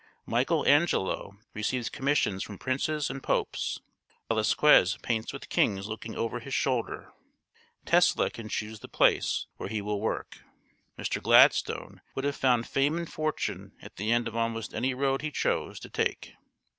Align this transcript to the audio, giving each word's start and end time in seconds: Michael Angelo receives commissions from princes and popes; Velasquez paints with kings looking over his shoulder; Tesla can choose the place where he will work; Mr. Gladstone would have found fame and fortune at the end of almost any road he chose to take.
Michael 0.25 0.65
Angelo 0.65 1.37
receives 1.53 1.87
commissions 1.87 2.43
from 2.43 2.57
princes 2.57 3.11
and 3.11 3.21
popes; 3.21 3.81
Velasquez 4.29 4.97
paints 5.03 5.31
with 5.31 5.47
kings 5.47 5.85
looking 5.85 6.15
over 6.15 6.39
his 6.39 6.55
shoulder; 6.55 7.13
Tesla 7.85 8.31
can 8.31 8.49
choose 8.49 8.79
the 8.79 8.87
place 8.87 9.45
where 9.57 9.69
he 9.69 9.79
will 9.79 10.01
work; 10.01 10.39
Mr. 10.97 11.21
Gladstone 11.21 12.01
would 12.15 12.25
have 12.25 12.35
found 12.35 12.65
fame 12.65 12.97
and 12.97 13.13
fortune 13.13 13.73
at 13.79 13.97
the 13.97 14.11
end 14.11 14.27
of 14.27 14.35
almost 14.35 14.73
any 14.73 14.95
road 14.95 15.21
he 15.21 15.29
chose 15.29 15.79
to 15.81 15.87
take. 15.91 16.33